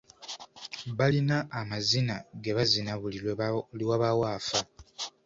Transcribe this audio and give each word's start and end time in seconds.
Balina 0.97 1.37
amazina 1.59 2.15
ge 2.43 2.51
bazina 2.57 2.91
buli 3.01 3.17
lwe 3.75 3.85
wabaawo 3.89 4.23
afa. 4.35 4.59